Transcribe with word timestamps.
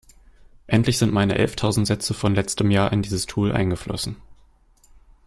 Endlich 0.65 0.97
sind 0.97 1.13
meine 1.13 1.35
elftausend 1.37 1.85
Sätze 1.85 2.15
von 2.15 2.33
letztem 2.33 2.71
Jahr 2.71 2.91
in 2.91 3.03
dieses 3.03 3.27
Tool 3.27 3.51
eingeflossen. 3.51 4.15